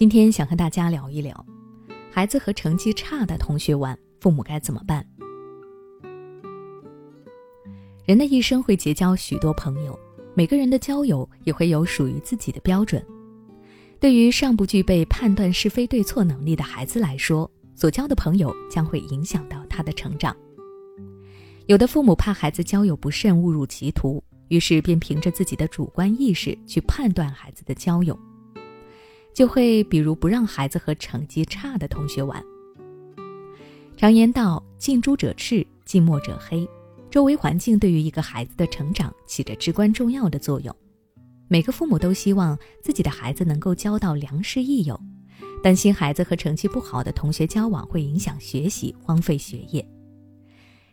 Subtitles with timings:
[0.00, 1.44] 今天想和大家聊一聊，
[2.10, 5.06] 孩子和成绩差的同学玩，父母该怎么办？
[8.06, 10.00] 人的一生会结交许多朋友，
[10.32, 13.04] 每个人的交友也会有属于自己的标准。
[14.00, 20.34] 对于尚不具备判断是非对错能力的孩子来说，所交的朋友将会影响到他的成长。
[21.66, 28.18] 有的父母怕孩子交友不慎误入歧途，于是便凭着自己的主观意识去判断孩子的交友。
[29.34, 32.42] 就会比如不让孩子和成绩差的同学玩。
[33.96, 36.68] 常言道：“近朱者赤，近墨者黑。”
[37.10, 40.74] 周围环境对于一个孩子的成长起着至关重要的作用。
[41.48, 44.98] 每个父母都希望自己的孩子能够交到良师益友，
[45.60, 49.84] 担心孩子和成绩不好的同学交往会影响学习，荒废学业。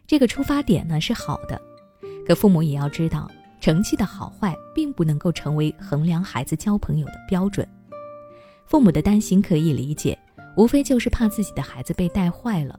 [0.08, 1.62] 这个出发点呢是好的，
[2.26, 3.30] 可父母也要知道，
[3.62, 7.68] 成绩的好坏并不能够成为衡量孩子交朋友的标准。
[8.68, 10.18] 父母的担心可以理解，
[10.58, 12.78] 无非就是怕自己的孩子被带坏了。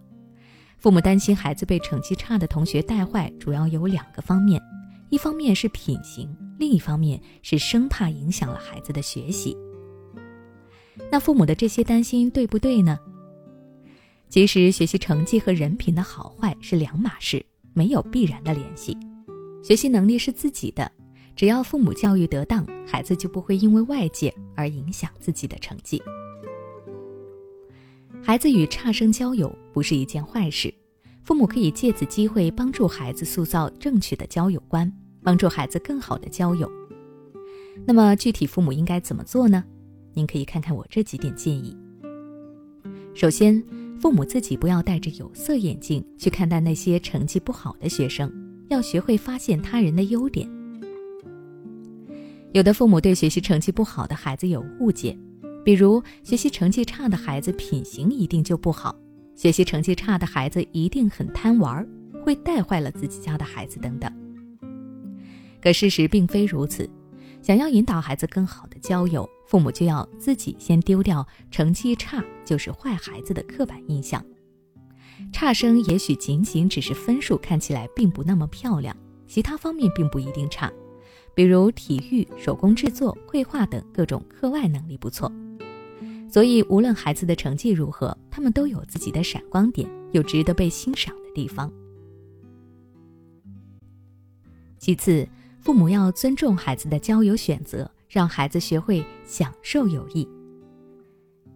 [0.77, 4.61] 父母担心孩子被成绩差的同学带坏，主要有两个方面：
[5.09, 9.57] 一方面是品行，另一方面是生怕影响了孩子的学习。
[11.11, 12.99] 那父母的这些担心对不对呢？
[14.29, 18.95] 其实，学习成绩和人品的好坏是两码事，没有必然的联系。
[19.65, 20.93] 学习能力是自己的。
[21.39, 26.03] 只要父母教育得当，孩子就不会因为外界而影响自己的成绩。
[28.21, 30.75] 孩子与差生交友不是一件坏事，
[31.23, 36.69] 父母可以借此机会帮助孩子塑造正确的交友观，帮助孩子更好的交友。
[37.87, 39.63] 那么具体父母应该怎么做呢？
[40.15, 41.73] 您可以看看我这几点建议。
[43.15, 43.63] 首先，
[44.01, 48.29] 父母自己不要戴着有色眼镜去看待那些成绩不好的学生，
[48.71, 50.58] 要学会发现他人的优点。
[52.59, 55.17] 有的父母对学习成绩不好的孩子有误解，
[55.65, 58.93] 比如学习成绩差的孩子品行一定就不好，
[59.37, 61.87] 学习成绩差的孩子一定很贪玩，
[62.25, 64.13] 会带坏了自己家的孩子等等。
[65.63, 66.91] 可事实并非如此，
[67.41, 74.21] 想要引导孩子更好的交友，父母就要自己先丢掉成绩差就是坏孩子的刻板印象。
[75.33, 78.97] 差生也许仅仅只是分数看起来并不那么漂亮，
[79.29, 80.69] 其他方面并不一定差。
[81.39, 85.31] 比如体育、手工制作、绘画等各种课外能力不错，
[86.29, 91.73] 所以无论孩子的成绩如何，他们都有自己的闪光点，有值得被欣赏的地方。
[94.79, 95.25] 其次，
[95.61, 100.29] 父母要尊重孩子的交友选择，让孩子学会享受友谊。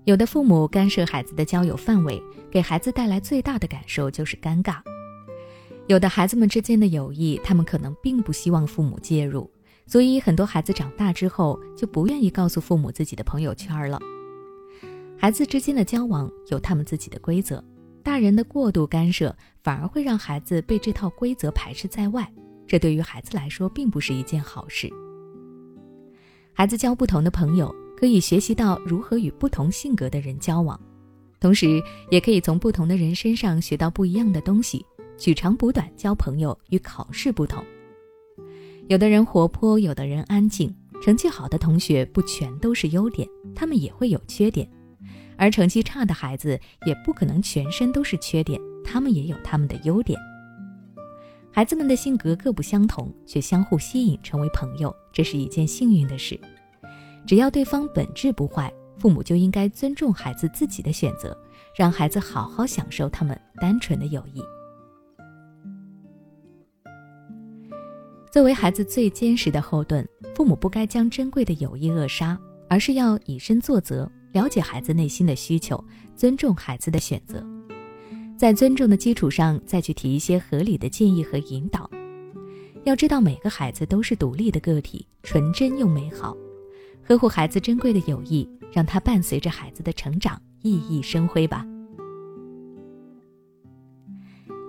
[0.04, 2.22] 有的父母干涉孩子的交友范围，
[2.52, 4.76] 给孩子带来最大的感受就是尴尬。
[5.88, 9.50] 有的孩子们之间的友谊，他们可能并不希望父母介入。
[9.86, 14.00] 所以，很多孩子长大之后就不愿意告诉父母自己的朋友圈了。
[15.18, 17.62] 孩子之间的交往有他们自己的规则，
[18.02, 22.32] 大人的过度干涉反而会让孩子被这套规则排斥在外，
[22.66, 24.90] 这对于孩子来说并不是一件好事。
[26.52, 30.80] 孩子交不同的朋友，可以学习到如何与不同性格的人交往，
[31.38, 34.84] 同时也可以从不同的人身上学到不一样的东西。
[35.18, 37.64] 取长补短，交朋友与考试不同。
[38.92, 40.70] 有的人活泼，有的人安静。
[41.02, 44.68] 成绩好的同学不全都是优点，他们也会有缺点；
[45.38, 50.20] 而成绩差的孩子也不可能全身都是缺点，他们也有他们的优点。
[51.50, 56.38] 孩子们的性格各不相同，却相互吸引，成为朋友，这是一件幸运的事。
[57.26, 61.34] 只要对方本质不坏，父母就应该尊重孩子自己的选择，
[61.74, 64.42] 让孩子好好享受他们单纯的友谊。
[68.32, 75.84] 作为孩子最坚实的后盾，父母不该将珍贵的友谊扼杀，而是要以身作则，了解孩子内心的需求，
[76.16, 77.46] 尊重孩子的选择，
[78.34, 81.90] 在尊重的基础上再去提一些合理的建议和引导。
[82.84, 86.34] 要知道，每个孩子都是独立的个体，纯真又美好。
[87.06, 91.66] 呵护孩子珍贵的友谊，让他伴随着孩子的成长熠熠生辉吧。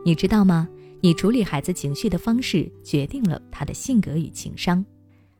[0.03, 0.67] 你知道吗？
[1.03, 4.83] 你处理孩子情绪的方式，决定了他的性格与情商。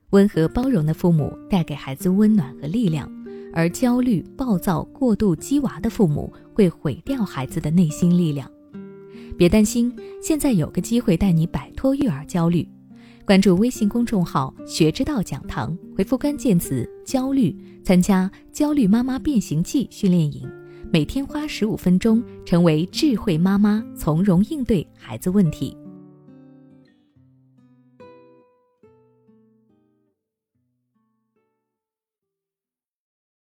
[0.09, 3.09] 温和包容的父母带给孩子温暖和力量，
[3.53, 8.51] 而焦虑、暴躁、过度激娃的父母会毁掉孩子的内心力量。
[9.37, 9.89] 别担心，
[10.21, 12.67] 现在有个机会带你摆脱育儿焦虑。
[13.23, 17.55] 关注微信公众号“学之道讲堂”，回复关键词“焦虑”，
[17.85, 20.45] 参加“焦虑妈妈变形记”训练营。
[20.93, 25.75] 每天花十五分钟，成为智慧妈妈，从容应对孩子问题。